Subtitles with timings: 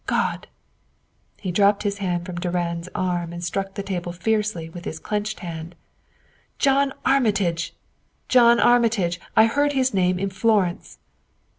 [0.07, 0.47] God!"
[1.39, 5.41] He dropped his hand from Durand's arm and struck the table fiercely with his clenched
[5.41, 5.75] hand.
[6.57, 7.75] "John Armitage
[8.27, 9.21] John Armitage!
[9.37, 10.97] I heard his name in Florence."